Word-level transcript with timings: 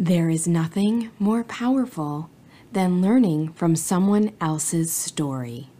There 0.00 0.30
is 0.30 0.46
nothing 0.46 1.10
more 1.18 1.42
powerful 1.42 2.30
than 2.70 3.02
learning 3.02 3.54
from 3.54 3.74
someone 3.74 4.30
else's 4.40 4.92
story. 4.92 5.70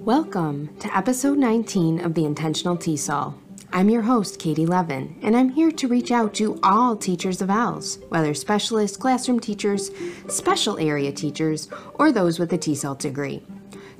Welcome 0.00 0.76
to 0.80 0.94
episode 0.94 1.38
19 1.38 2.00
of 2.00 2.12
the 2.12 2.26
Intentional 2.26 2.76
TESOL. 2.76 3.32
I'm 3.72 3.88
your 3.88 4.02
host, 4.02 4.38
Katie 4.38 4.66
Leven, 4.66 5.16
and 5.22 5.34
I'm 5.34 5.48
here 5.48 5.70
to 5.70 5.88
reach 5.88 6.10
out 6.10 6.34
to 6.34 6.60
all 6.62 6.94
teachers 6.94 7.40
of 7.40 7.48
ELLs, 7.48 8.00
whether 8.10 8.34
specialists, 8.34 8.98
classroom 8.98 9.40
teachers, 9.40 9.92
special 10.28 10.78
area 10.78 11.10
teachers, 11.10 11.70
or 11.94 12.12
those 12.12 12.38
with 12.38 12.52
a 12.52 12.58
TESOL 12.58 12.98
degree, 12.98 13.42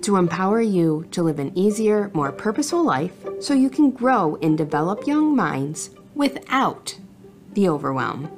to 0.02 0.16
empower 0.16 0.60
you 0.60 1.08
to 1.12 1.22
live 1.22 1.38
an 1.38 1.56
easier, 1.56 2.10
more 2.12 2.30
purposeful 2.30 2.84
life 2.84 3.23
so 3.40 3.54
you 3.54 3.70
can 3.70 3.90
grow 3.90 4.36
and 4.42 4.56
develop 4.56 5.06
young 5.06 5.34
minds 5.34 5.90
without 6.14 6.98
the 7.52 7.68
overwhelm. 7.68 8.30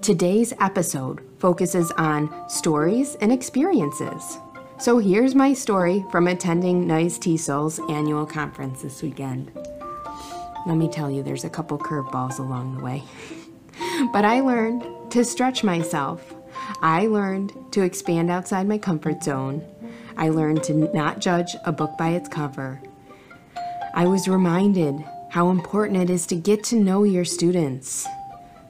Today's 0.00 0.52
episode 0.60 1.20
focuses 1.38 1.90
on 1.92 2.48
stories 2.48 3.16
and 3.16 3.32
experiences. 3.32 4.38
So 4.78 4.98
here's 4.98 5.34
my 5.34 5.52
story 5.52 6.04
from 6.10 6.28
attending 6.28 6.86
NYS 6.86 7.18
TESOL's 7.18 7.80
annual 7.90 8.26
conference 8.26 8.82
this 8.82 9.02
weekend. 9.02 9.50
Let 10.66 10.76
me 10.76 10.88
tell 10.88 11.10
you, 11.10 11.22
there's 11.22 11.44
a 11.44 11.50
couple 11.50 11.78
curveballs 11.78 12.38
along 12.38 12.76
the 12.76 12.84
way. 12.84 13.02
but 14.12 14.24
I 14.24 14.40
learned 14.40 14.84
to 15.12 15.24
stretch 15.24 15.64
myself. 15.64 16.34
I 16.82 17.06
learned 17.06 17.52
to 17.72 17.82
expand 17.82 18.30
outside 18.30 18.68
my 18.68 18.78
comfort 18.78 19.22
zone. 19.22 19.64
I 20.16 20.28
learned 20.28 20.62
to 20.64 20.74
not 20.74 21.20
judge 21.20 21.56
a 21.64 21.72
book 21.72 21.96
by 21.96 22.10
its 22.10 22.28
cover. 22.28 22.80
I 23.96 24.04
was 24.04 24.28
reminded 24.28 25.02
how 25.30 25.48
important 25.48 26.02
it 26.02 26.10
is 26.10 26.26
to 26.26 26.36
get 26.36 26.62
to 26.64 26.76
know 26.76 27.04
your 27.04 27.24
students, 27.24 28.06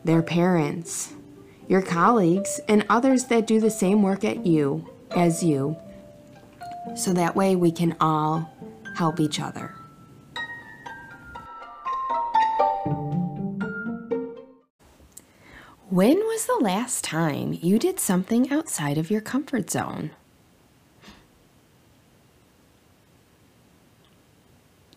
their 0.04 0.22
parents, 0.22 1.14
your 1.66 1.82
colleagues, 1.82 2.60
and 2.68 2.86
others 2.88 3.24
that 3.24 3.48
do 3.48 3.58
the 3.58 3.68
same 3.68 4.04
work 4.04 4.22
at 4.22 4.46
you 4.46 4.88
as 5.16 5.42
you 5.42 5.76
so 6.94 7.12
that 7.12 7.34
way 7.34 7.56
we 7.56 7.72
can 7.72 7.96
all 8.00 8.48
help 8.94 9.18
each 9.18 9.40
other. 9.40 9.74
When 15.88 16.18
was 16.18 16.46
the 16.46 16.60
last 16.60 17.02
time 17.02 17.58
you 17.60 17.80
did 17.80 17.98
something 17.98 18.52
outside 18.52 18.96
of 18.96 19.10
your 19.10 19.22
comfort 19.22 19.72
zone? 19.72 20.12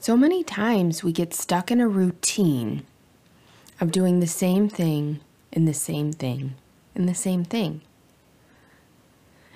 So 0.02 0.16
many 0.16 0.46
times 0.46 1.04
we 1.04 1.12
get 1.12 1.34
stuck 1.34 1.70
in 1.70 1.82
a 1.82 1.88
routine 1.88 2.86
of 3.82 3.92
doing 3.92 4.22
the 4.22 4.28
same 4.28 4.70
thing 4.70 5.20
and 5.52 5.68
the 5.68 5.74
same 5.74 6.14
thing 6.14 6.56
and 6.96 7.08
the 7.08 7.14
same 7.14 7.44
thing. 7.44 7.82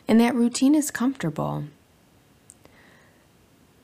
And 0.06 0.20
that 0.20 0.36
routine 0.36 0.76
is 0.76 0.92
comfortable. 0.92 1.64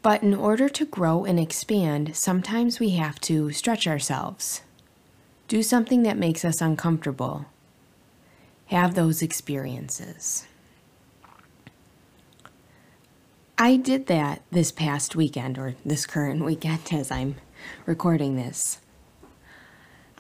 But 0.02 0.22
in 0.22 0.34
order 0.34 0.68
to 0.68 0.86
grow 0.86 1.24
and 1.24 1.40
expand, 1.40 2.18
sometimes 2.18 2.78
we 2.78 2.90
have 2.92 3.22
to 3.22 3.54
stretch 3.54 3.88
ourselves, 3.88 4.62
do 5.48 5.64
something 5.64 6.04
that 6.04 6.18
makes 6.18 6.44
us 6.44 6.60
uncomfortable, 6.60 7.46
have 8.66 8.96
those 8.96 9.22
experiences. 9.22 10.46
I 13.62 13.76
did 13.76 14.08
that 14.08 14.42
this 14.52 14.72
past 14.72 15.16
weekend, 15.16 15.58
or 15.58 15.76
this 15.86 16.06
current 16.06 16.44
weekend 16.44 16.80
as 16.92 17.12
I'm 17.12 17.36
recording 17.86 18.36
this. 18.36 18.80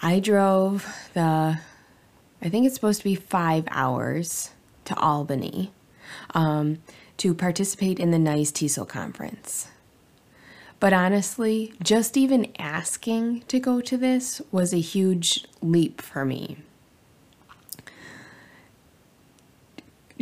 I 0.01 0.19
drove 0.19 0.85
the, 1.13 1.59
I 2.41 2.49
think 2.49 2.65
it's 2.65 2.75
supposed 2.75 2.99
to 2.99 3.05
be 3.05 3.15
five 3.15 3.65
hours 3.71 4.51
to 4.85 4.95
Albany. 4.97 5.71
Um, 6.33 6.79
to 7.19 7.33
participate 7.33 7.99
in 7.99 8.11
the 8.11 8.17
NYS 8.17 8.51
TESOL 8.53 8.87
conference. 8.87 9.67
But 10.79 10.93
honestly, 10.93 11.73
just 11.83 12.15
even 12.15 12.51
asking 12.57 13.41
to 13.49 13.59
go 13.59 13.81
to 13.81 13.97
this 13.97 14.41
was 14.51 14.73
a 14.73 14.79
huge 14.79 15.45
leap 15.61 16.01
for 16.01 16.23
me. 16.23 16.57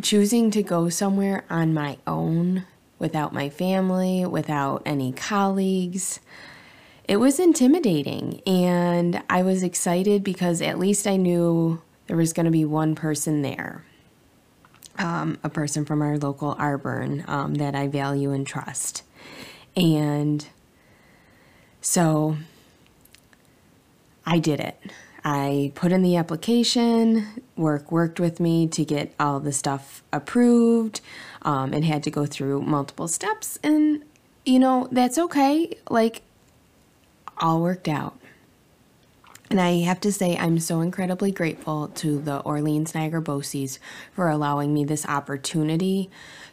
Choosing 0.02 0.50
to 0.52 0.64
go 0.64 0.90
somewhere 0.90 1.46
on 1.52 1.72
my 1.74 2.00
own, 2.08 2.66
without 3.00 3.34
my 3.34 3.50
family, 3.50 4.26
without 4.26 4.82
any 4.86 5.12
colleagues, 5.12 6.20
it 7.08 7.18
was 7.18 7.40
intimidating. 7.40 8.42
And 8.46 9.22
I 9.30 9.44
was 9.44 9.64
excited 9.64 10.24
because 10.24 10.62
at 10.62 10.80
least 10.80 11.08
I 11.08 11.16
knew 11.16 11.82
there 12.08 12.18
was 12.18 12.34
going 12.34 12.46
to 12.46 12.52
be 12.52 12.66
one 12.66 12.96
person 12.96 13.42
there 13.42 13.84
um, 14.98 15.38
a 15.44 15.50
person 15.50 15.86
from 15.86 16.02
our 16.02 16.18
local 16.18 16.56
RBERN 16.56 17.28
um, 17.28 17.56
that 17.56 17.76
I 17.76 17.88
value 17.88 18.32
and 18.32 18.46
trust. 18.46 19.04
And 19.76 20.46
so 21.82 22.38
I 24.26 24.40
did 24.40 24.60
it. 24.60 24.78
I 25.24 25.72
put 25.76 25.92
in 25.92 26.04
the 26.04 26.16
application, 26.16 27.44
work 27.56 27.92
worked 27.92 28.20
with 28.20 28.40
me 28.40 28.68
to 28.68 28.86
get 28.86 29.14
all 29.20 29.40
the 29.40 29.52
stuff 29.52 30.04
approved 30.14 31.02
um, 31.42 31.74
and 31.74 31.84
had 31.84 32.04
to 32.04 32.12
go 32.12 32.26
through 32.26 32.62
multiple 32.62 33.08
steps. 33.08 33.60
And, 33.64 34.04
you 34.46 34.60
know, 34.60 34.88
that's 34.92 35.18
okay. 35.18 35.74
Like, 35.90 36.22
all 37.40 37.62
worked 37.62 37.88
out. 37.88 38.18
And 39.50 39.62
I 39.62 39.80
have 39.80 40.02
to 40.02 40.12
say, 40.12 40.36
I'm 40.38 40.60
so 40.60 40.82
incredibly 40.82 41.32
grateful 41.32 41.88
to 41.96 42.20
the 42.20 42.40
Orleans 42.40 42.94
Niagara 42.94 43.22
BOCES 43.22 43.80
for 44.14 44.30
allowing 44.30 44.74
me 44.74 44.84
this 44.84 45.06
opportunity 45.06 46.10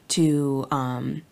to 0.08 0.66
um, 0.70 1.22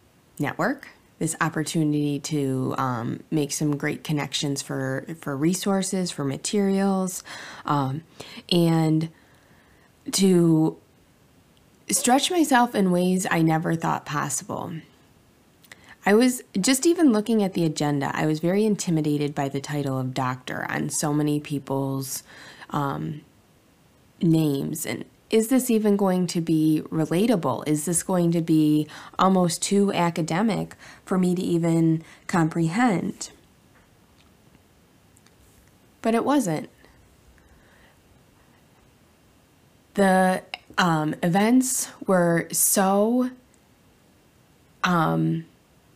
network, 0.41 0.88
this 1.22 1.37
opportunity 1.41 2.19
to 2.19 2.75
um, 2.78 3.21
make 3.31 3.53
some 3.53 3.77
great 3.77 4.03
connections 4.03 4.60
for, 4.60 5.06
for 5.21 5.37
resources, 5.37 6.10
for 6.10 6.25
materials, 6.25 7.22
um, 7.65 8.03
and 8.50 9.09
to 10.11 10.77
stretch 11.88 12.28
myself 12.28 12.75
in 12.75 12.91
ways 12.91 13.25
I 13.31 13.41
never 13.41 13.77
thought 13.77 14.05
possible. 14.05 14.72
I 16.05 16.15
was 16.15 16.43
just 16.61 16.87
even 16.87 17.12
looking 17.12 17.44
at 17.44 17.53
the 17.53 17.65
agenda, 17.65 18.11
I 18.12 18.27
was 18.27 18.41
very 18.41 18.66
intimidated 18.66 19.32
by 19.32 19.49
the 19.49 19.61
title 19.61 20.00
of 20.00 20.15
doctor 20.15 20.66
on 20.69 20.91
so 20.91 21.12
many 21.15 21.38
people's 21.38 22.25
um, 22.71 23.21
names. 24.21 24.84
And 24.84 25.05
is 25.32 25.48
this 25.48 25.70
even 25.70 25.97
going 25.97 26.26
to 26.28 26.43
be 26.43 26.82
relatable? 26.91 27.66
Is 27.66 27.87
this 27.87 28.03
going 28.03 28.31
to 28.32 28.43
be 28.43 28.87
almost 29.19 29.62
too 29.62 29.91
academic 29.93 30.76
for 31.06 31.16
me 31.16 31.34
to 31.34 31.43
even 31.43 32.04
comprehend? 32.26 33.31
But 36.03 36.15
it 36.15 36.25
wasn't. 36.25 36.69
The 39.94 40.43
um, 40.76 41.15
events 41.22 41.88
were 42.06 42.47
so 42.53 43.31
um, 44.84 45.47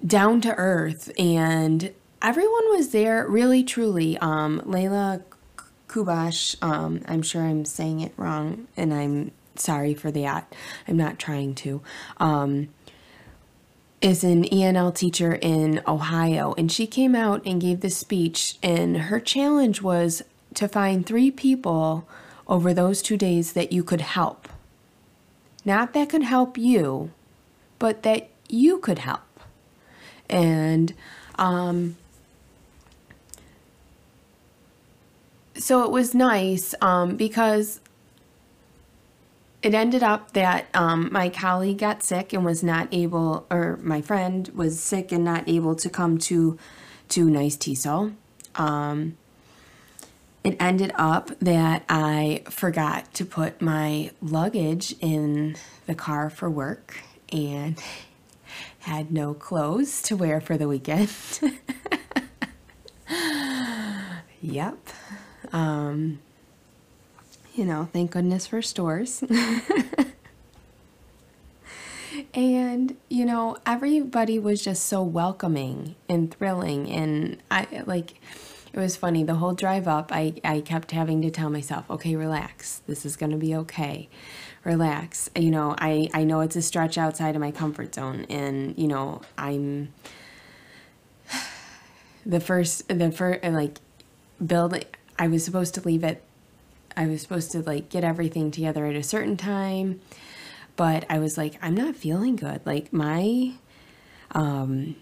down 0.04 0.40
to 0.42 0.54
earth 0.54 1.10
and 1.18 1.92
everyone 2.22 2.64
was 2.70 2.90
there 2.90 3.26
really 3.28 3.62
truly 3.62 4.16
um 4.18 4.60
layla 4.66 5.22
kubash 5.88 6.56
um 6.62 7.00
i'm 7.06 7.22
sure 7.22 7.42
i'm 7.42 7.64
saying 7.64 8.00
it 8.00 8.12
wrong 8.16 8.66
and 8.76 8.92
i'm 8.92 9.30
sorry 9.54 9.94
for 9.94 10.10
that 10.10 10.52
i'm 10.86 10.96
not 10.96 11.18
trying 11.18 11.54
to 11.54 11.80
um 12.18 12.68
is 14.00 14.22
an 14.22 14.44
ENL 14.44 14.94
teacher 14.94 15.34
in 15.34 15.80
Ohio, 15.86 16.54
and 16.58 16.70
she 16.70 16.86
came 16.86 17.14
out 17.14 17.42
and 17.46 17.60
gave 17.60 17.80
this 17.80 17.96
speech, 17.96 18.56
and 18.62 18.96
her 18.96 19.18
challenge 19.18 19.80
was 19.82 20.22
to 20.54 20.68
find 20.68 21.04
three 21.04 21.30
people 21.30 22.06
over 22.46 22.72
those 22.72 23.02
two 23.02 23.16
days 23.16 23.54
that 23.54 23.72
you 23.72 23.82
could 23.82 24.00
help. 24.00 24.48
Not 25.64 25.92
that 25.94 26.10
could 26.10 26.22
help 26.22 26.56
you, 26.56 27.10
but 27.78 28.02
that 28.04 28.28
you 28.48 28.78
could 28.78 28.98
help. 28.98 29.22
And 30.28 30.94
um, 31.36 31.96
so 35.58 35.84
it 35.84 35.90
was 35.90 36.14
nice 36.14 36.74
um, 36.80 37.16
because 37.16 37.80
it 39.62 39.74
ended 39.74 40.02
up 40.02 40.32
that 40.32 40.66
um, 40.74 41.08
my 41.12 41.28
colleague 41.28 41.78
got 41.78 42.02
sick 42.02 42.32
and 42.32 42.44
was 42.44 42.62
not 42.62 42.88
able, 42.92 43.46
or 43.50 43.78
my 43.82 44.00
friend 44.00 44.48
was 44.54 44.80
sick 44.80 45.12
and 45.12 45.24
not 45.24 45.48
able 45.48 45.74
to 45.76 45.88
come 45.88 46.18
to 46.18 46.58
to 47.08 47.26
NYS 47.26 47.56
TESOL. 47.56 48.14
Um, 48.56 49.16
it 50.42 50.56
ended 50.60 50.92
up 50.96 51.38
that 51.40 51.84
I 51.88 52.42
forgot 52.48 53.12
to 53.14 53.24
put 53.24 53.60
my 53.60 54.10
luggage 54.20 54.94
in 55.00 55.56
the 55.86 55.94
car 55.94 56.30
for 56.30 56.48
work 56.50 57.00
and 57.32 57.80
had 58.80 59.10
no 59.10 59.34
clothes 59.34 60.02
to 60.02 60.16
wear 60.16 60.40
for 60.40 60.56
the 60.56 60.68
weekend. 60.68 61.10
Yep. 64.46 64.78
Um, 65.52 66.20
you 67.54 67.64
know, 67.64 67.88
thank 67.92 68.10
goodness 68.10 68.46
for 68.46 68.60
stores. 68.60 69.24
and 72.34 72.96
you 73.08 73.24
know 73.24 73.56
everybody 73.66 74.38
was 74.38 74.62
just 74.62 74.86
so 74.86 75.02
welcoming 75.02 75.96
and 76.08 76.32
thrilling. 76.32 76.90
And 76.90 77.42
i 77.50 77.66
like 77.86 78.20
it 78.72 78.78
was 78.78 78.96
funny 78.96 79.24
the 79.24 79.36
whole 79.36 79.54
drive 79.54 79.88
up 79.88 80.12
i 80.12 80.34
i 80.44 80.60
kept 80.60 80.90
having 80.90 81.22
to 81.22 81.30
tell 81.30 81.50
myself 81.50 81.90
okay 81.90 82.16
relax. 82.16 82.82
This 82.86 83.04
is 83.06 83.16
going 83.16 83.32
to 83.32 83.38
be 83.38 83.54
okay. 83.56 84.08
Relax. 84.64 85.30
You 85.34 85.50
know 85.50 85.74
i 85.78 86.08
i 86.12 86.24
know 86.24 86.40
it's 86.40 86.56
a 86.56 86.62
stretch 86.62 86.98
outside 86.98 87.34
of 87.34 87.40
my 87.40 87.50
comfort 87.50 87.94
zone. 87.94 88.26
And 88.28 88.76
you 88.78 88.88
know 88.88 89.22
i'm 89.38 89.92
the 92.26 92.40
first 92.40 92.88
the 92.88 93.10
first 93.10 93.42
like 93.44 93.78
build 94.44 94.84
i 95.18 95.26
was 95.26 95.44
supposed 95.44 95.74
to 95.74 95.80
leave 95.82 96.04
it 96.04 96.22
i 96.96 97.06
was 97.06 97.22
supposed 97.22 97.50
to 97.52 97.62
like 97.62 97.88
get 97.88 98.04
everything 98.04 98.50
together 98.50 98.86
at 98.86 98.94
a 98.94 99.02
certain 99.02 99.36
time 99.36 100.00
but 100.76 101.06
I 101.08 101.18
was 101.18 101.36
like, 101.36 101.54
I'm 101.62 101.74
not 101.74 101.96
feeling 101.96 102.36
good. 102.36 102.60
Like 102.64 102.92
my 102.92 103.52
um 104.32 104.96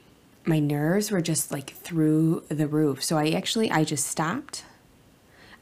my 0.46 0.58
nerves 0.58 1.10
were 1.10 1.20
just 1.20 1.50
like 1.50 1.70
through 1.70 2.44
the 2.48 2.66
roof. 2.66 3.02
So 3.02 3.18
I 3.18 3.30
actually 3.30 3.70
I 3.70 3.84
just 3.84 4.06
stopped. 4.06 4.64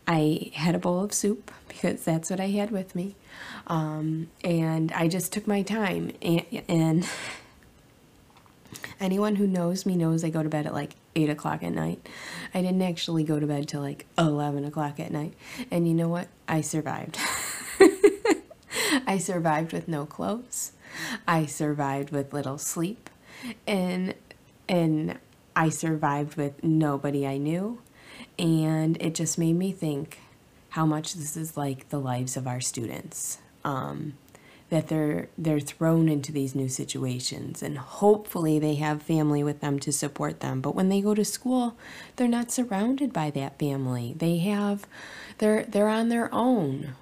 I 0.07 0.51
had 0.55 0.75
a 0.75 0.79
bowl 0.79 1.03
of 1.03 1.13
soup 1.13 1.51
because 1.69 2.05
that's 2.05 2.31
what 2.31 2.41
I 2.41 2.49
had 2.49 2.71
with 2.71 2.95
me. 2.95 3.17
Um, 3.67 4.29
and 4.45 4.93
I 4.93 5.09
just 5.09 5.33
took 5.33 5.47
my 5.47 5.63
time 5.63 6.13
and, 6.21 6.45
and 6.69 7.09
anyone 9.01 9.37
who 9.37 9.47
knows 9.47 9.87
me 9.87 9.97
knows 9.97 10.25
I 10.25 10.31
go 10.31 10.43
to 10.43 10.49
bed 10.49 10.67
at 10.67 10.75
like 10.75 10.97
eight 11.15 11.31
o'clock 11.31 11.63
at 11.63 11.73
night. 11.73 12.07
I 12.55 12.63
didn't 12.63 12.83
actually 12.83 13.25
go 13.25 13.39
to 13.39 13.47
bed 13.47 13.69
till 13.69 13.81
like 13.81 14.07
11 14.19 14.65
o'clock 14.65 15.01
at 15.01 15.11
night. 15.11 15.35
And 15.71 15.87
you 15.87 15.95
know 15.95 16.09
what? 16.09 16.29
I 16.49 16.61
survived. 16.61 17.19
I 19.07 19.19
survived 19.19 19.73
with 19.73 19.89
no 19.89 20.07
clothes. 20.07 20.73
I 21.27 21.47
survived 21.47 22.11
with 22.11 22.33
little 22.33 22.59
sleep. 22.59 23.11
And 23.67 24.15
and 24.69 25.19
I 25.55 25.69
survived 25.69 26.37
with 26.37 26.63
nobody 26.63 27.27
I 27.27 27.37
knew. 27.37 27.81
And 28.39 29.01
it 29.01 29.15
just 29.15 29.39
made 29.39 29.55
me 29.55 29.73
think 29.73 30.19
how 30.71 30.87
much 30.87 31.15
this 31.15 31.37
is 31.37 31.57
like 31.57 31.89
the 31.91 32.01
lives 32.01 32.37
of 32.37 32.47
our 32.47 32.61
students. 32.61 33.39
Um, 33.65 34.15
that 34.73 34.89
they're 34.89 35.29
they're 35.37 35.61
thrown 35.61 36.09
into 36.09 36.33
these 36.33 36.55
new 36.55 36.67
situations 36.67 37.63
and 37.63 37.77
hopefully 37.77 38.59
they 38.59 38.77
have 38.77 39.03
family 39.03 39.45
with 39.45 39.61
them 39.61 39.79
to 39.79 39.93
support 39.93 40.41
them. 40.41 40.63
But 40.63 40.75
when 40.75 40.89
they 40.89 41.03
go 41.03 41.15
to 41.15 41.27
school 41.27 41.77
they're 42.17 42.27
not 42.27 42.51
surrounded 42.51 43.13
by 43.13 43.29
that 43.33 43.59
family. 43.59 44.15
They 44.17 44.39
have 44.39 44.87
they're 45.37 45.65
they're 45.65 45.91
on 45.91 46.09
their 46.09 46.35
own. 46.35 46.95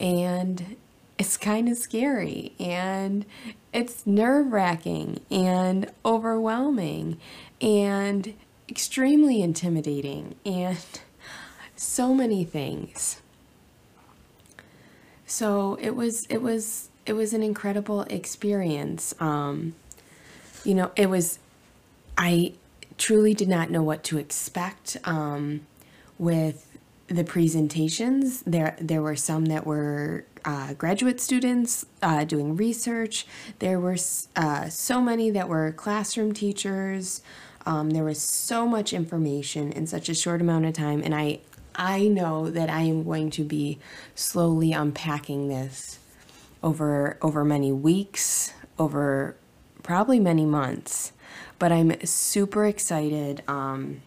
And 0.00 0.74
it's 1.16 1.36
kind 1.36 1.68
of 1.68 1.78
scary 1.78 2.54
and 2.58 3.24
it's 3.72 4.04
nerve 4.04 4.52
wracking 4.52 5.20
and 5.30 5.92
overwhelming 6.04 7.20
and 7.60 8.34
extremely 8.68 9.40
intimidating 9.40 10.34
and 10.44 10.98
so 11.76 12.14
many 12.14 12.42
things. 12.42 13.22
So 15.24 15.78
it 15.80 15.94
was 15.94 16.26
it 16.26 16.42
was 16.42 16.88
it 17.04 17.14
was 17.14 17.32
an 17.32 17.42
incredible 17.42 18.02
experience. 18.02 19.14
Um, 19.20 19.74
you 20.64 20.74
know, 20.74 20.92
it 20.96 21.08
was 21.08 21.38
I 22.16 22.54
truly 22.98 23.34
did 23.34 23.48
not 23.48 23.70
know 23.70 23.82
what 23.82 24.04
to 24.04 24.18
expect 24.18 24.96
um, 25.04 25.66
with 26.18 26.78
the 27.08 27.24
presentations. 27.24 28.42
There 28.42 28.76
there 28.80 29.02
were 29.02 29.16
some 29.16 29.46
that 29.46 29.66
were 29.66 30.24
uh, 30.44 30.74
graduate 30.74 31.20
students 31.20 31.86
uh, 32.02 32.24
doing 32.24 32.56
research. 32.56 33.26
There 33.58 33.80
were 33.80 33.96
uh, 34.36 34.68
so 34.68 35.00
many 35.00 35.30
that 35.30 35.48
were 35.48 35.72
classroom 35.72 36.32
teachers. 36.32 37.22
Um, 37.64 37.90
there 37.90 38.04
was 38.04 38.20
so 38.20 38.66
much 38.66 38.92
information 38.92 39.70
in 39.72 39.86
such 39.86 40.08
a 40.08 40.14
short 40.14 40.40
amount 40.40 40.66
of 40.66 40.74
time, 40.74 41.02
and 41.04 41.14
I 41.14 41.40
I 41.74 42.08
know 42.08 42.50
that 42.50 42.68
I 42.70 42.82
am 42.82 43.02
going 43.04 43.30
to 43.30 43.44
be 43.44 43.78
slowly 44.14 44.72
unpacking 44.72 45.48
this 45.48 45.98
over 46.62 47.18
over 47.22 47.44
many 47.44 47.72
weeks, 47.72 48.52
over 48.78 49.36
probably 49.82 50.20
many 50.20 50.46
months. 50.46 51.12
But 51.58 51.72
I'm 51.72 52.04
super 52.04 52.66
excited 52.66 53.42
um, 53.46 54.02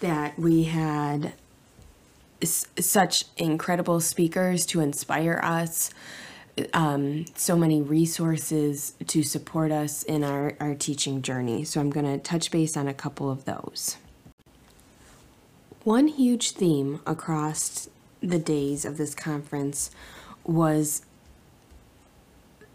that 0.00 0.38
we 0.38 0.64
had 0.64 1.34
such 2.42 3.24
incredible 3.36 4.00
speakers 4.00 4.66
to 4.66 4.80
inspire 4.80 5.40
us, 5.42 5.90
um, 6.72 7.26
so 7.34 7.56
many 7.56 7.80
resources 7.80 8.94
to 9.06 9.22
support 9.22 9.70
us 9.70 10.02
in 10.02 10.24
our, 10.24 10.54
our 10.58 10.74
teaching 10.74 11.22
journey. 11.22 11.64
So 11.64 11.80
I'm 11.80 11.90
going 11.90 12.06
to 12.06 12.18
touch 12.18 12.50
base 12.50 12.76
on 12.76 12.88
a 12.88 12.94
couple 12.94 13.30
of 13.30 13.44
those. 13.44 13.98
One 15.84 16.08
huge 16.08 16.52
theme 16.52 17.00
across 17.06 17.88
the 18.20 18.38
days 18.38 18.84
of 18.84 18.96
this 18.96 19.14
conference 19.14 19.90
was 20.44 21.02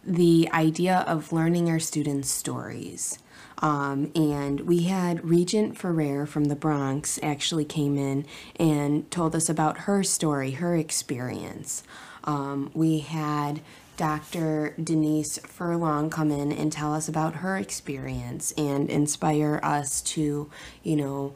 the 0.03 0.49
idea 0.53 1.03
of 1.07 1.33
learning 1.33 1.69
our 1.69 1.79
students' 1.79 2.29
stories. 2.29 3.19
Um, 3.59 4.11
and 4.15 4.61
we 4.61 4.83
had 4.83 5.23
Regent 5.23 5.77
Ferrer 5.77 6.25
from 6.25 6.45
the 6.45 6.55
Bronx 6.55 7.19
actually 7.23 7.65
came 7.65 7.97
in 7.97 8.25
and 8.57 9.09
told 9.09 9.35
us 9.35 9.49
about 9.49 9.79
her 9.79 10.03
story, 10.03 10.51
her 10.51 10.75
experience. 10.75 11.83
Um, 12.25 12.69
we 12.73 12.99
had 12.99 13.61
Dr. 13.97 14.73
Denise 14.81 15.37
Furlong 15.39 16.09
come 16.09 16.31
in 16.31 16.51
and 16.51 16.71
tell 16.71 16.93
us 16.93 17.07
about 17.07 17.35
her 17.35 17.57
experience 17.57 18.51
and 18.57 18.89
inspire 18.89 19.59
us 19.63 20.01
to, 20.01 20.49
you 20.83 20.95
know, 20.95 21.33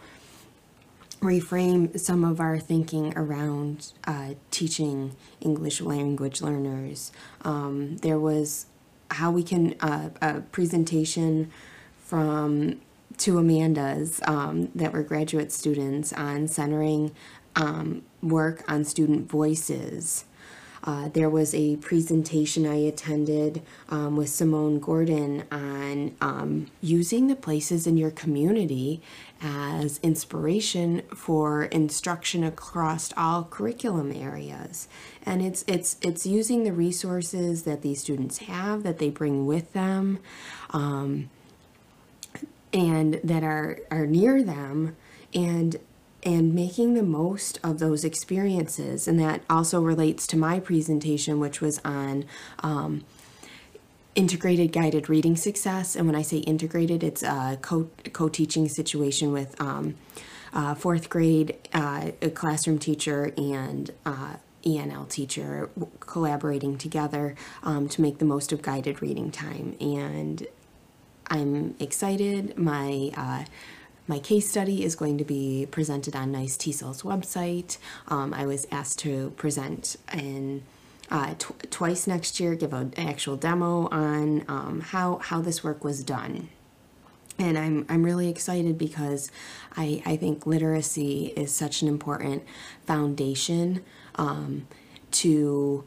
reframe 1.22 2.00
some 2.00 2.24
of 2.24 2.40
our 2.40 2.58
thinking 2.58 3.14
around 3.18 3.92
uh, 4.06 4.36
teaching 4.52 5.16
English 5.42 5.82
language 5.82 6.42
learners. 6.42 7.12
Um, 7.42 7.98
there 7.98 8.20
was 8.20 8.68
how 9.12 9.32
we 9.32 9.44
can, 9.44 9.76
uh, 9.82 10.10
a 10.22 10.42
presentation 10.42 11.52
from 11.98 12.80
two 13.18 13.34
Amandas 13.34 14.26
um, 14.28 14.70
that 14.76 14.94
were 14.94 15.04
graduate 15.04 15.52
students 15.52 16.14
on 16.14 16.48
centering 16.48 17.12
um, 17.56 18.04
work 18.22 18.64
on 18.68 18.86
student 18.86 19.30
voices. 19.30 20.26
Uh, 20.84 21.10
there 21.10 21.30
was 21.30 21.54
a 21.54 21.76
presentation 21.78 22.66
I 22.66 22.76
attended 22.76 23.62
um, 23.90 24.16
with 24.16 24.30
Simone 24.30 24.80
Gordon 24.80 25.44
on 25.52 26.16
um, 26.22 26.68
using 26.82 27.28
the 27.28 27.36
places 27.36 27.86
in 27.86 27.98
your 27.98 28.12
community 28.12 29.02
as 29.42 30.00
inspiration 30.00 31.02
for 31.16 31.64
instruction 31.66 32.44
across 32.44 33.14
all 33.18 33.44
curriculum 33.44 34.12
areas. 34.12 34.88
And 35.26 35.42
it's 35.42 35.64
it's 35.68 35.98
it's 36.02 36.26
using 36.26 36.64
the 36.64 36.74
resources 36.74 37.64
that 37.64 37.82
these 37.82 38.02
students 38.02 38.40
have 38.40 38.84
that 38.84 39.00
they 39.00 39.10
bring 39.10 39.46
with 39.46 39.74
them. 39.74 40.20
Um, 40.72 41.30
and 42.72 43.20
that 43.24 43.44
are 43.44 43.80
are 43.90 44.06
near 44.06 44.44
them 44.44 44.96
and 45.34 45.78
and 46.24 46.54
making 46.54 46.94
the 46.94 47.04
most 47.04 47.60
of 47.64 47.80
those 47.80 48.04
experiences. 48.04 49.08
And 49.08 49.20
that 49.20 49.42
also 49.50 49.82
relates 49.82 50.28
to 50.28 50.38
my 50.38 50.60
presentation 50.60 51.40
which 51.40 51.62
was 51.62 51.80
on 51.86 52.26
um, 52.60 53.04
integrated 54.16 54.72
guided 54.72 55.10
reading 55.10 55.36
success. 55.36 55.96
And 55.96 56.06
when 56.06 56.16
i 56.16 56.22
say 56.22 56.38
integrated 56.38 57.04
it's 57.04 57.24
a 57.24 57.58
co- 57.62 57.90
co-teaching 58.12 58.68
situation 58.68 59.32
with 59.32 59.60
um, 59.62 59.96
fourth 60.78 61.10
grade 61.10 61.56
uh, 61.74 62.12
classroom 62.34 62.80
teacher 62.80 63.32
and 63.38 63.92
uh, 64.06 64.36
ENL 64.66 65.08
teacher 65.08 65.70
collaborating 66.00 66.78
together 66.78 67.36
um, 67.64 67.88
to 67.90 68.02
make 68.02 68.18
the 68.18 68.26
most 68.26 68.52
of 68.52 68.62
guided 68.62 69.02
reading 69.02 69.32
time. 69.32 69.76
And 69.80 70.46
I'm 71.28 71.76
excited. 71.80 72.58
My 72.58 73.12
uh, 73.16 73.46
my 74.10 74.18
case 74.18 74.50
study 74.50 74.84
is 74.84 74.96
going 74.96 75.20
to 75.20 75.24
be 75.24 75.68
presented 75.70 76.16
on 76.16 76.34
NYS 76.34 76.58
TESOL's 76.58 77.04
website. 77.04 77.78
Um, 78.08 78.34
I 78.34 78.48
was 78.48 78.66
asked 78.72 78.98
to 79.00 79.30
present 79.38 79.98
in 80.12 80.64
uh, 81.12 81.36
tw- 81.36 81.70
twice 81.70 82.08
next 82.08 82.40
year, 82.40 82.56
give 82.56 82.74
an 82.74 82.92
actual 82.98 83.38
demo 83.38 83.88
on 83.90 84.44
um, 84.48 84.82
how 84.82 85.18
how 85.18 85.42
this 85.42 85.64
work 85.64 85.84
was 85.84 86.04
done. 86.04 86.50
And 87.38 87.56
I'm 87.56 87.86
I'm 87.88 88.02
really 88.04 88.30
excited 88.30 88.80
because 88.80 89.32
I 89.78 90.02
I 90.08 90.18
think 90.18 90.48
literacy 90.48 91.28
is 91.38 91.54
such 91.54 91.84
an 91.84 91.88
important 91.88 92.44
foundation 92.88 93.84
um, 94.16 94.68
to 95.12 95.84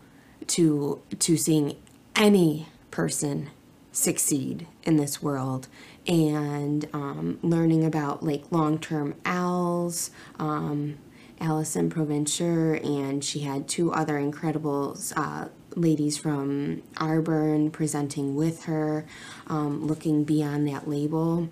to 0.47 1.03
to 1.19 1.37
seeing 1.37 1.77
any 2.15 2.69
person 2.93 3.51
succeed 3.91 4.69
in 4.85 4.97
this 4.97 5.21
world 5.21 5.67
and 6.07 6.89
um, 6.93 7.39
learning 7.43 7.85
about 7.85 8.23
like 8.23 8.51
long 8.51 8.79
term 8.79 9.15
owls. 9.25 10.11
Um, 10.39 10.99
Allison 11.41 11.91
Provencher, 11.91 12.75
and 12.85 13.25
she 13.25 13.41
had 13.41 13.67
two 13.67 13.93
other 13.93 14.17
incredible 14.17 14.97
uh, 15.17 15.49
ladies 15.75 16.17
from 16.17 16.83
RBERN 16.95 17.73
presenting 17.73 18.37
with 18.37 18.65
her, 18.65 19.05
um, 19.49 19.85
looking 19.85 20.23
beyond 20.23 20.69
that 20.69 20.89
label, 20.89 21.49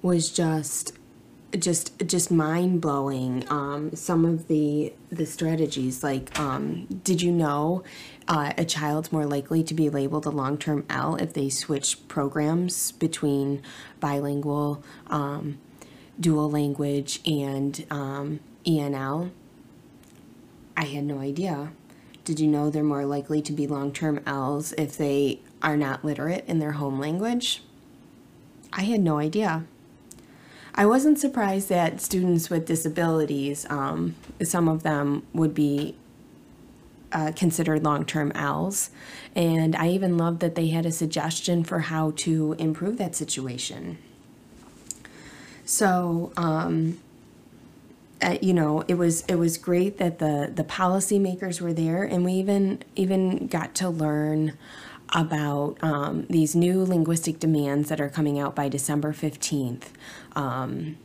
was 0.00 0.30
just 0.30 0.92
just 1.56 2.06
just 2.06 2.30
mind 2.30 2.80
blowing. 2.80 3.44
Um, 3.48 3.94
some 3.94 4.24
of 4.24 4.48
the 4.48 4.92
the 5.10 5.26
strategies, 5.26 6.02
like, 6.02 6.38
um, 6.38 6.86
did 7.04 7.22
you 7.22 7.32
know 7.32 7.82
uh, 8.26 8.52
a 8.58 8.64
child's 8.64 9.10
more 9.12 9.26
likely 9.26 9.62
to 9.64 9.74
be 9.74 9.88
labeled 9.88 10.26
a 10.26 10.30
long 10.30 10.58
term 10.58 10.84
ELL 10.90 11.16
if 11.16 11.32
they 11.32 11.48
switch 11.48 12.06
programs 12.08 12.92
between 12.92 13.62
bilingual, 14.00 14.82
um, 15.06 15.58
dual 16.20 16.50
language, 16.50 17.20
and 17.26 17.86
um, 17.90 18.40
ENL? 18.66 19.30
I 20.76 20.84
had 20.84 21.04
no 21.04 21.18
idea. 21.18 21.72
Did 22.24 22.38
you 22.38 22.46
know 22.46 22.68
they're 22.68 22.84
more 22.84 23.06
likely 23.06 23.40
to 23.40 23.52
be 23.52 23.66
long 23.66 23.90
term 23.90 24.20
L's 24.26 24.72
if 24.76 24.98
they 24.98 25.40
are 25.62 25.78
not 25.78 26.04
literate 26.04 26.44
in 26.46 26.58
their 26.58 26.72
home 26.72 27.00
language? 27.00 27.62
I 28.70 28.82
had 28.82 29.00
no 29.00 29.18
idea. 29.18 29.64
I 30.78 30.86
wasn't 30.86 31.18
surprised 31.18 31.68
that 31.70 32.00
students 32.00 32.50
with 32.50 32.64
disabilities, 32.64 33.66
um, 33.68 34.14
some 34.44 34.68
of 34.68 34.84
them 34.84 35.26
would 35.34 35.52
be 35.52 35.96
uh, 37.10 37.32
considered 37.34 37.82
long 37.82 38.04
term 38.04 38.30
L's. 38.36 38.90
And 39.34 39.74
I 39.74 39.88
even 39.88 40.16
loved 40.16 40.38
that 40.38 40.54
they 40.54 40.68
had 40.68 40.86
a 40.86 40.92
suggestion 40.92 41.64
for 41.64 41.80
how 41.80 42.12
to 42.18 42.54
improve 42.60 42.96
that 42.98 43.16
situation. 43.16 43.98
So, 45.64 46.32
um, 46.36 47.00
uh, 48.22 48.38
you 48.40 48.54
know, 48.54 48.84
it 48.86 48.94
was 48.94 49.22
it 49.22 49.34
was 49.34 49.58
great 49.58 49.98
that 49.98 50.20
the 50.20 50.52
the 50.54 50.64
policymakers 50.64 51.60
were 51.60 51.72
there, 51.72 52.04
and 52.04 52.24
we 52.24 52.34
even 52.34 52.84
even 52.94 53.48
got 53.48 53.74
to 53.76 53.88
learn 53.88 54.56
about 55.14 55.76
um, 55.82 56.26
these 56.28 56.54
new 56.54 56.84
linguistic 56.84 57.38
demands 57.38 57.88
that 57.88 58.00
are 58.00 58.08
coming 58.08 58.38
out 58.38 58.54
by 58.54 58.68
December 58.68 59.12
fifteenth. 59.12 59.92
Um, 60.36 60.96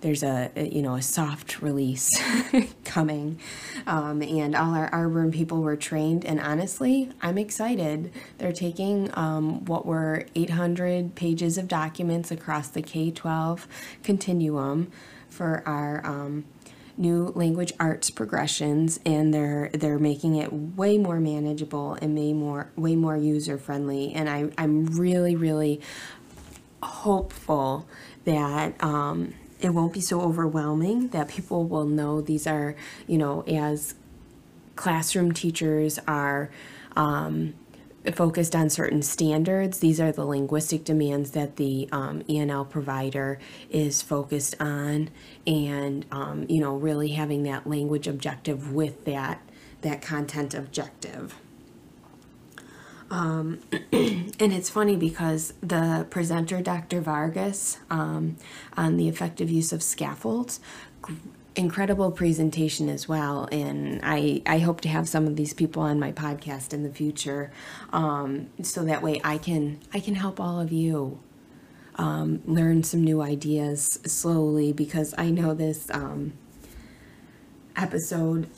there's 0.00 0.22
a, 0.22 0.50
a, 0.54 0.68
you 0.68 0.82
know 0.82 0.94
a 0.94 1.02
soft 1.02 1.60
release 1.60 2.08
coming, 2.84 3.38
um, 3.86 4.22
and 4.22 4.54
all 4.54 4.74
our 4.74 4.90
RBERN 4.90 5.32
people 5.32 5.60
were 5.60 5.76
trained. 5.76 6.24
And 6.24 6.40
honestly, 6.40 7.10
I'm 7.20 7.38
excited. 7.38 8.12
They're 8.38 8.52
taking 8.52 9.10
um, 9.14 9.64
what 9.64 9.86
were 9.86 10.26
800 10.34 11.14
pages 11.14 11.58
of 11.58 11.66
documents 11.68 12.30
across 12.30 12.68
the 12.68 12.82
K-12 12.82 13.66
continuum 14.02 14.90
for 15.28 15.62
our 15.66 16.04
um, 16.06 16.44
new 16.98 17.32
language 17.34 17.72
arts 17.78 18.10
progressions 18.10 18.98
and 19.06 19.32
they're 19.32 19.70
they're 19.72 19.98
making 19.98 20.34
it 20.34 20.52
way 20.52 20.98
more 20.98 21.20
manageable 21.20 21.94
and 22.02 22.16
way 22.16 22.32
more 22.32 22.70
way 22.76 22.96
more 22.96 23.16
user 23.16 23.56
friendly 23.56 24.12
and 24.12 24.28
I, 24.28 24.50
I'm 24.58 24.86
really 24.86 25.36
really 25.36 25.80
hopeful 26.82 27.86
that 28.24 28.82
um, 28.82 29.34
it 29.60 29.70
won't 29.70 29.92
be 29.92 30.00
so 30.00 30.20
overwhelming 30.20 31.08
that 31.08 31.28
people 31.28 31.64
will 31.64 31.86
know 31.86 32.20
these 32.20 32.46
are 32.46 32.74
you 33.06 33.18
know 33.18 33.42
as 33.42 33.94
classroom 34.76 35.32
teachers 35.32 35.98
are 36.06 36.50
um, 36.96 37.54
focused 38.14 38.54
on 38.54 38.70
certain 38.70 39.02
standards. 39.02 39.78
These 39.78 40.00
are 40.00 40.12
the 40.12 40.24
linguistic 40.24 40.84
demands 40.84 41.32
that 41.32 41.56
the 41.56 41.88
um, 41.92 42.22
ENL 42.22 42.68
provider 42.68 43.38
is 43.70 44.02
focused 44.02 44.56
on, 44.60 45.10
and 45.46 46.06
um, 46.10 46.46
you 46.48 46.60
know, 46.60 46.76
really 46.76 47.08
having 47.10 47.42
that 47.44 47.66
language 47.66 48.06
objective 48.06 48.72
with 48.72 49.04
that 49.04 49.42
that 49.82 50.02
content 50.02 50.54
objective. 50.54 51.34
Um, 53.10 53.60
and 53.92 54.52
it's 54.52 54.68
funny 54.68 54.96
because 54.96 55.54
the 55.62 56.06
presenter, 56.10 56.60
Dr. 56.60 57.00
Vargas, 57.00 57.78
um, 57.90 58.36
on 58.76 58.96
the 58.96 59.08
effective 59.08 59.50
use 59.50 59.72
of 59.72 59.82
scaffolds, 59.82 60.60
incredible 61.58 62.12
presentation 62.12 62.88
as 62.88 63.08
well 63.08 63.48
and 63.50 64.00
I, 64.04 64.42
I 64.46 64.60
hope 64.60 64.80
to 64.82 64.88
have 64.88 65.08
some 65.08 65.26
of 65.26 65.34
these 65.34 65.52
people 65.52 65.82
on 65.82 65.98
my 65.98 66.12
podcast 66.12 66.72
in 66.72 66.84
the 66.84 66.88
future 66.88 67.50
um, 67.92 68.48
so 68.62 68.84
that 68.84 69.02
way 69.02 69.20
I 69.24 69.38
can 69.38 69.80
I 69.92 69.98
can 69.98 70.14
help 70.14 70.38
all 70.38 70.60
of 70.60 70.70
you 70.70 71.18
um, 71.96 72.42
learn 72.46 72.84
some 72.84 73.02
new 73.02 73.20
ideas 73.20 73.98
slowly 74.06 74.72
because 74.72 75.16
I 75.18 75.30
know 75.30 75.52
this 75.52 75.90
um, 75.90 76.34
episode 77.74 78.48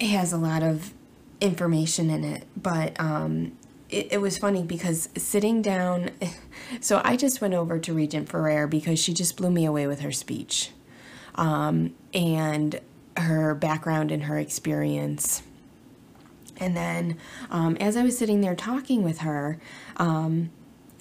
has 0.00 0.32
a 0.32 0.38
lot 0.38 0.62
of 0.62 0.94
information 1.42 2.08
in 2.08 2.24
it 2.24 2.46
but 2.56 2.98
um, 2.98 3.52
it, 3.90 4.10
it 4.12 4.20
was 4.22 4.38
funny 4.38 4.62
because 4.62 5.10
sitting 5.18 5.60
down 5.60 6.08
so 6.80 7.02
I 7.04 7.18
just 7.18 7.42
went 7.42 7.52
over 7.52 7.78
to 7.80 7.92
Regent 7.92 8.30
Ferrer 8.30 8.66
because 8.66 8.98
she 8.98 9.12
just 9.12 9.36
blew 9.36 9.50
me 9.50 9.66
away 9.66 9.86
with 9.86 10.00
her 10.00 10.12
speech 10.12 10.70
um, 11.34 11.94
and 12.14 12.80
her 13.16 13.54
background 13.54 14.10
and 14.10 14.24
her 14.24 14.38
experience. 14.38 15.42
And 16.58 16.76
then 16.76 17.18
um, 17.50 17.76
as 17.76 17.96
I 17.96 18.02
was 18.02 18.16
sitting 18.16 18.40
there 18.40 18.54
talking 18.54 19.02
with 19.02 19.18
her, 19.18 19.58
um, 19.96 20.50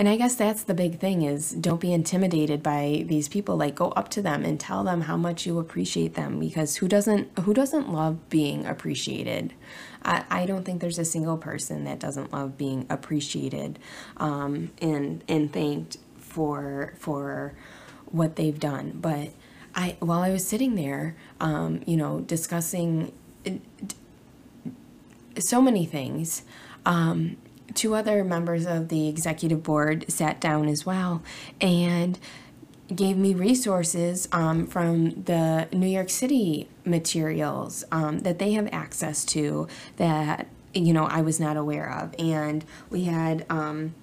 and 0.02 0.10
I 0.10 0.16
guess 0.16 0.34
that's 0.34 0.64
the 0.64 0.74
big 0.74 1.00
thing 1.00 1.22
is 1.22 1.52
don't 1.52 1.80
be 1.80 1.94
intimidated 1.94 2.64
by 2.64 3.04
these 3.06 3.28
people. 3.28 3.56
Like 3.56 3.76
go 3.76 3.90
up 3.90 4.10
to 4.10 4.22
them 4.24 4.44
and 4.44 4.60
tell 4.60 4.84
them 4.84 5.02
how 5.02 5.16
much 5.16 5.46
you 5.46 5.60
appreciate 5.60 6.16
them 6.16 6.40
because 6.40 6.78
who 6.78 6.88
doesn't 6.88 7.38
who 7.42 7.54
doesn't 7.54 7.92
love 7.92 8.28
being 8.28 8.66
appreciated? 8.66 9.54
I, 10.04 10.24
I 10.28 10.46
don't 10.48 10.64
think 10.64 10.82
there's 10.82 10.98
a 10.98 11.06
single 11.06 11.38
person 11.38 11.84
that 11.84 12.00
doesn't 12.00 12.34
love 12.34 12.58
being 12.58 12.88
appreciated 12.90 13.78
um, 14.18 14.72
and 14.82 15.24
and 15.28 15.54
thanked 15.54 15.98
for 16.18 16.96
for 16.98 17.54
what 18.08 18.38
they've 18.38 18.60
done. 18.60 18.98
But 19.00 19.34
I 19.76 19.98
while 20.00 20.22
I 20.22 20.32
was 20.32 20.46
sitting 20.48 20.76
there, 20.76 21.16
um, 21.40 21.82
you 21.86 21.98
know, 21.98 22.22
discussing 22.22 23.12
so 25.40 25.62
many 25.62 25.86
things. 25.86 26.44
Um, 26.86 27.38
two 27.74 27.96
other 27.96 28.24
members 28.24 28.66
of 28.66 28.90
the 28.90 29.08
executive 29.08 29.64
board 29.64 30.06
sat 30.10 30.42
down 30.42 30.68
as 30.68 30.86
well 30.86 31.24
and 31.60 32.20
gave 32.94 33.16
me 33.16 33.34
resources 33.34 34.28
um, 34.32 34.68
from 34.68 35.24
the 35.24 35.68
New 35.72 35.88
York 35.88 36.10
City 36.10 36.68
materials 36.84 37.86
um, 37.92 38.20
that 38.20 38.40
they 38.40 38.52
have 38.54 38.68
access 38.72 39.24
to 39.26 39.68
that 39.98 40.48
you 40.74 40.94
know 40.94 41.06
I 41.06 41.22
was 41.22 41.40
not 41.40 41.58
aware 41.58 41.92
of, 41.92 42.16
and 42.20 42.64
we 42.90 43.06
had 43.06 43.46
um, 43.50 43.94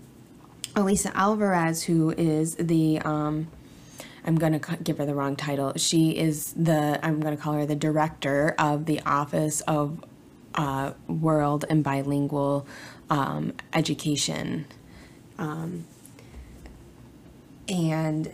Elisa 0.76 1.16
Alvarez, 1.16 1.84
who 1.84 2.10
is 2.12 2.54
the 2.56 3.00
um, 3.00 3.48
I'm 4.24 4.36
going 4.36 4.58
to 4.58 4.76
give 4.76 4.98
her 4.98 5.06
the 5.06 5.14
wrong 5.14 5.36
title. 5.36 5.72
She 5.76 6.16
is 6.16 6.52
the, 6.54 6.98
I'm 7.02 7.20
going 7.20 7.36
to 7.36 7.42
call 7.42 7.54
her 7.54 7.66
the 7.66 7.76
director 7.76 8.54
of 8.58 8.86
the 8.86 9.00
Office 9.02 9.60
of 9.62 10.04
uh, 10.54 10.92
World 11.06 11.64
and 11.70 11.82
Bilingual 11.84 12.66
um, 13.10 13.54
Education. 13.72 14.66
Um, 15.38 15.86
and 17.68 18.32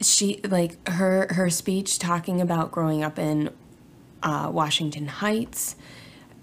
she, 0.00 0.40
like, 0.42 0.86
her, 0.88 1.28
her 1.30 1.50
speech 1.50 1.98
talking 1.98 2.40
about 2.40 2.72
growing 2.72 3.02
up 3.02 3.18
in 3.18 3.50
uh, 4.22 4.50
Washington 4.52 5.06
Heights 5.06 5.76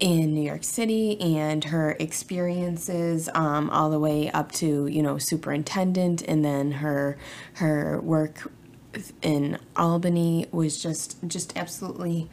in 0.04 0.34
New 0.34 0.42
York 0.42 0.64
City 0.64 1.18
and 1.18 1.64
her 1.64 1.96
experiences 1.98 3.30
um, 3.34 3.70
all 3.70 3.88
the 3.88 3.98
way 3.98 4.30
up 4.32 4.52
to 4.52 4.86
you 4.86 5.02
know 5.02 5.16
superintendent 5.16 6.20
and 6.20 6.44
then 6.44 6.72
her 6.72 7.16
her 7.54 7.98
work 8.02 8.52
in 9.22 9.58
Albany 9.74 10.46
was 10.52 10.82
just 10.82 11.16
just 11.26 11.56
absolutely 11.56 12.28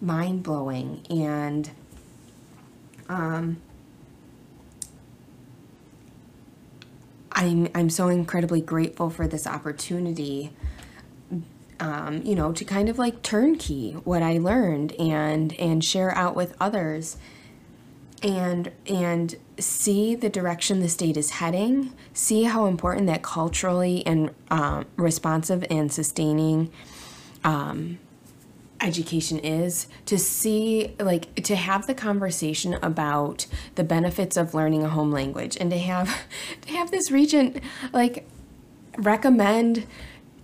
mind 0.00 0.44
blowing 0.44 1.04
and 1.10 1.68
um, 3.08 3.56
I'm 7.32 7.68
I'm 7.74 7.90
so 7.90 8.06
incredibly 8.06 8.60
grateful 8.60 9.10
for 9.10 9.26
this 9.26 9.48
opportunity 9.48 10.52
um, 11.80 12.22
you 12.22 12.34
know, 12.34 12.52
to 12.52 12.64
kind 12.64 12.88
of 12.88 12.98
like 12.98 13.22
turnkey 13.22 13.92
what 14.04 14.22
I 14.22 14.38
learned 14.38 14.92
and 14.92 15.52
and 15.54 15.84
share 15.84 16.16
out 16.16 16.34
with 16.34 16.56
others 16.60 17.16
and 18.22 18.72
and 18.86 19.36
see 19.58 20.14
the 20.14 20.28
direction 20.28 20.80
the 20.80 20.88
state 20.88 21.16
is 21.16 21.30
heading, 21.30 21.92
see 22.12 22.44
how 22.44 22.66
important 22.66 23.06
that 23.06 23.22
culturally 23.22 24.06
and 24.06 24.30
um, 24.50 24.86
responsive 24.96 25.64
and 25.70 25.92
sustaining 25.92 26.70
um, 27.44 27.98
education 28.80 29.38
is 29.38 29.86
to 30.04 30.18
see 30.18 30.94
like 30.98 31.34
to 31.36 31.56
have 31.56 31.86
the 31.86 31.94
conversation 31.94 32.74
about 32.82 33.46
the 33.74 33.84
benefits 33.84 34.36
of 34.36 34.54
learning 34.54 34.82
a 34.82 34.88
home 34.88 35.10
language 35.10 35.56
and 35.60 35.70
to 35.70 35.78
have 35.78 36.26
to 36.62 36.72
have 36.72 36.90
this 36.90 37.10
regent 37.10 37.60
like 37.92 38.26
recommend 38.98 39.86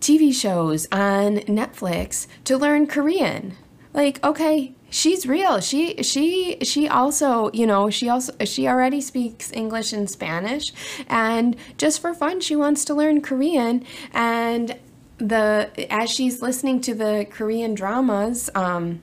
TV 0.02 0.34
shows 0.34 0.86
on 0.90 1.36
Netflix 1.46 2.26
to 2.42 2.58
learn 2.58 2.88
Korean. 2.88 3.56
Like, 3.94 4.22
okay, 4.24 4.74
she's 4.90 5.26
real. 5.26 5.60
She 5.60 6.02
she 6.02 6.58
she 6.62 6.88
also, 6.88 7.52
you 7.52 7.66
know, 7.66 7.88
she 7.88 8.08
also 8.08 8.32
she 8.44 8.66
already 8.66 9.00
speaks 9.00 9.52
English 9.52 9.92
and 9.92 10.10
Spanish 10.10 10.72
and 11.08 11.56
just 11.78 12.00
for 12.00 12.12
fun 12.14 12.40
she 12.40 12.56
wants 12.56 12.84
to 12.86 12.94
learn 12.94 13.20
Korean 13.22 13.84
and 14.12 14.76
the 15.18 15.70
as 15.88 16.10
she's 16.10 16.42
listening 16.42 16.80
to 16.80 16.94
the 16.94 17.24
Korean 17.30 17.74
dramas 17.74 18.50
um 18.56 19.02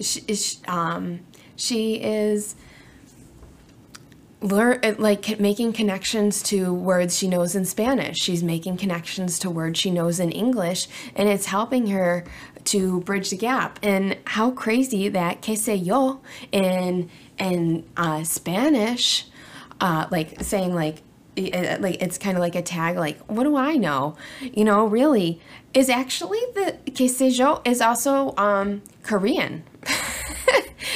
she, 0.00 0.58
um, 0.66 1.20
she 1.56 1.94
is 1.94 2.54
learn 4.40 4.80
like 4.98 5.40
making 5.40 5.72
connections 5.72 6.42
to 6.44 6.72
words 6.72 7.16
she 7.16 7.28
knows 7.28 7.54
in 7.54 7.64
Spanish. 7.64 8.18
She's 8.18 8.42
making 8.42 8.76
connections 8.76 9.38
to 9.40 9.50
words 9.50 9.78
she 9.78 9.90
knows 9.90 10.20
in 10.20 10.30
English, 10.30 10.88
and 11.14 11.28
it's 11.28 11.46
helping 11.46 11.88
her 11.88 12.24
to 12.64 13.00
bridge 13.00 13.30
the 13.30 13.36
gap. 13.36 13.78
And 13.82 14.16
how 14.24 14.50
crazy 14.50 15.08
that 15.08 15.42
que 15.42 15.54
sé 15.54 15.84
yo 15.84 16.20
in 16.52 17.10
in 17.38 17.84
uh, 17.96 18.24
Spanish, 18.24 19.26
uh, 19.80 20.06
like 20.10 20.42
saying 20.42 20.74
like 20.74 21.02
like 21.36 22.02
it's 22.02 22.16
kind 22.16 22.36
of 22.36 22.40
like 22.40 22.54
a 22.54 22.62
tag 22.62 22.96
like 22.96 23.18
what 23.26 23.44
do 23.44 23.56
i 23.56 23.76
know 23.76 24.16
you 24.40 24.64
know 24.64 24.86
really 24.86 25.38
is 25.74 25.90
actually 25.90 26.40
the 26.54 26.74
que 26.86 27.08
sé 27.08 27.36
yo 27.36 27.60
is 27.66 27.82
also 27.82 28.34
um 28.38 28.80
korean 29.02 29.62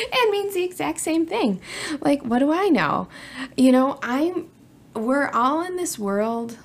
and 0.12 0.30
means 0.30 0.54
the 0.54 0.64
exact 0.64 1.00
same 1.00 1.26
thing. 1.26 1.61
Like, 2.00 2.23
what 2.23 2.38
do 2.38 2.52
I 2.52 2.69
know? 2.69 3.09
You 3.57 3.73
know, 3.73 3.99
I'm 4.02 4.50
we're 4.95 5.28
all 5.28 5.62
in 5.62 5.76
this 5.76 5.99
world 5.99 6.59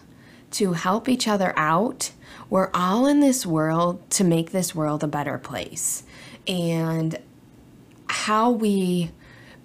to 0.51 0.73
help 0.73 1.07
each 1.07 1.27
other 1.27 1.53
out. 1.55 2.11
We're 2.49 2.69
all 2.73 3.05
in 3.05 3.19
this 3.19 3.45
world 3.45 4.09
to 4.11 4.23
make 4.23 4.51
this 4.51 4.73
world 4.73 5.03
a 5.03 5.07
better 5.07 5.37
place. 5.37 6.03
And 6.47 7.19
how 8.07 8.51
we 8.51 9.11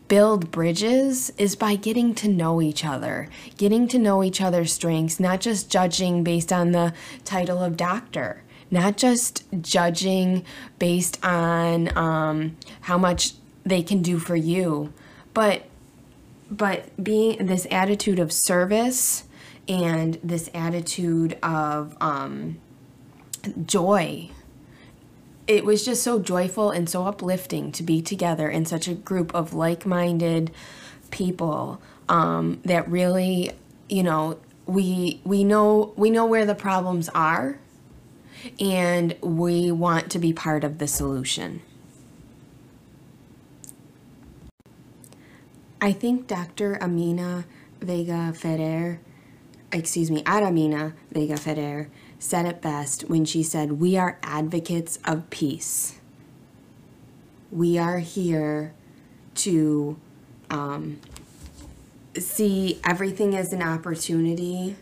build 0.09 0.50
bridges 0.50 1.31
is 1.39 1.55
by 1.55 1.77
getting 1.77 2.15
to 2.17 2.29
know 2.29 2.61
each 2.61 2.85
other, 2.85 3.29
getting 3.57 3.87
to 3.87 3.99
know 3.99 4.25
each 4.25 4.41
other's 4.41 4.73
strengths, 4.73 5.21
not 5.21 5.41
just 5.41 5.71
judging 5.71 6.25
based 6.25 6.53
on 6.53 6.73
the 6.73 6.93
title 7.25 7.62
of 7.62 7.77
doctor, 7.77 8.43
not 8.71 8.97
just 8.97 9.45
judging 9.61 10.45
based 10.81 11.25
on 11.25 11.97
um, 11.97 12.57
how 12.83 12.99
much 12.99 13.35
they 13.64 13.83
can 13.83 14.02
do 14.02 14.19
for 14.19 14.37
you, 14.37 14.93
but 15.35 15.64
but 16.50 17.02
being 17.02 17.47
this 17.47 17.67
attitude 17.71 18.19
of 18.19 18.33
service 18.33 19.25
and 19.69 20.19
this 20.23 20.50
attitude 20.52 21.38
of 21.43 21.97
um, 22.00 22.59
joy. 23.64 24.31
It 25.47 25.64
was 25.64 25.85
just 25.85 26.02
so 26.02 26.19
joyful 26.19 26.71
and 26.71 26.88
so 26.88 27.07
uplifting 27.07 27.73
to 27.73 27.83
be 27.83 28.02
together 28.02 28.49
in 28.49 28.64
such 28.64 28.88
a 28.88 28.95
group 28.95 29.35
of 29.35 29.55
like 29.55 29.87
minded 29.87 30.50
people 31.11 31.81
um, 32.09 32.61
that 32.64 32.88
really, 32.88 33.52
you 33.88 34.02
know, 34.02 34.38
we 34.67 35.21
we 35.25 35.43
know 35.43 35.93
we 35.97 36.11
know 36.11 36.26
where 36.26 36.47
the 36.47 36.55
problems 36.55 37.09
are 37.11 37.59
and 38.59 39.17
we 39.21 39.73
want 39.73 40.11
to 40.11 40.19
be 40.19 40.33
part 40.33 40.64
of 40.64 40.79
the 40.79 40.87
solution. 40.87 41.62
I 45.83 45.93
think 45.93 46.27
Dr. 46.27 46.77
Amina 46.83 47.47
Vega 47.81 48.33
Ferrer, 48.35 49.01
excuse 49.73 50.11
me, 50.11 50.23
Aramina 50.25 50.93
Vega 51.11 51.39
Ferrer, 51.39 51.89
said 52.19 52.45
it 52.45 52.61
best 52.61 53.09
when 53.09 53.25
she 53.25 53.43
said, 53.43 53.73
We 53.73 53.97
are 53.97 54.19
advocates 54.23 54.99
of 55.07 55.31
peace. 55.31 55.99
We 57.51 57.79
are 57.79 57.99
here 57.99 58.75
to 59.37 59.99
um, 60.51 61.01
see 62.19 62.79
everything 62.85 63.35
as 63.35 63.53
an 63.55 63.62
opportunity 63.62 64.77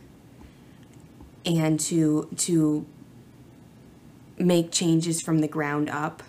and 1.46 1.78
to 1.78 2.28
to 2.36 2.84
make 4.38 4.72
changes 4.72 5.20
from 5.20 5.38
the 5.38 5.48
ground 5.48 5.88
up 5.88 6.22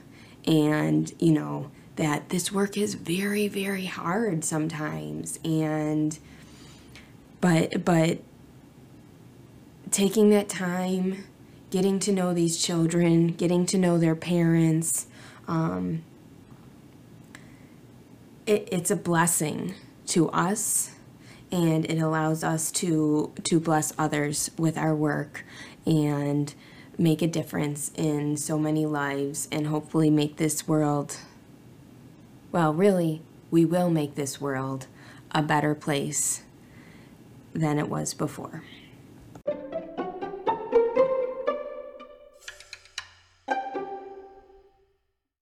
and 0.45 1.13
you 1.19 1.31
know 1.31 1.71
that 1.99 2.29
this 2.29 2.49
work 2.49 2.77
is 2.77 2.93
very 2.93 3.49
very 3.49 3.85
hard 3.85 4.45
sometimes 4.45 5.37
and 5.43 6.17
but 7.41 7.83
but 7.83 8.19
taking 9.91 10.29
that 10.29 10.47
time 10.47 11.25
getting 11.71 11.99
to 11.99 12.13
know 12.13 12.33
these 12.33 12.57
children 12.63 13.27
getting 13.27 13.65
to 13.65 13.77
know 13.77 13.97
their 13.97 14.15
parents 14.15 15.07
um, 15.49 16.01
it, 18.45 18.69
it's 18.71 18.89
a 18.89 18.95
blessing 18.95 19.75
to 20.07 20.29
us 20.29 20.91
and 21.51 21.83
it 21.83 21.99
allows 21.99 22.45
us 22.45 22.71
to 22.71 23.29
to 23.43 23.59
bless 23.59 23.91
others 23.97 24.49
with 24.57 24.77
our 24.77 24.95
work 24.95 25.43
and 25.85 26.53
make 26.97 27.21
a 27.21 27.27
difference 27.27 27.91
in 27.95 28.37
so 28.37 28.57
many 28.57 28.85
lives 28.85 29.49
and 29.51 29.67
hopefully 29.67 30.09
make 30.09 30.37
this 30.37 30.65
world 30.65 31.17
well, 32.51 32.73
really, 32.73 33.21
we 33.51 33.65
will 33.65 33.89
make 33.89 34.15
this 34.15 34.41
world 34.41 34.87
a 35.31 35.41
better 35.41 35.75
place 35.75 36.43
than 37.53 37.77
it 37.77 37.89
was 37.89 38.13
before. 38.13 38.63